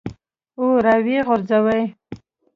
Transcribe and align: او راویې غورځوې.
او 0.57 0.65
راویې 0.85 1.19
غورځوې. 1.27 1.81